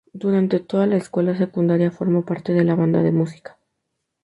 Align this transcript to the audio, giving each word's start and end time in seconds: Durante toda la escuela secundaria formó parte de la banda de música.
Durante 0.13 0.59
toda 0.59 0.87
la 0.87 0.95
escuela 0.97 1.37
secundaria 1.37 1.91
formó 1.91 2.25
parte 2.25 2.53
de 2.53 2.63
la 2.63 2.73
banda 2.73 3.03
de 3.03 3.11
música. 3.11 3.59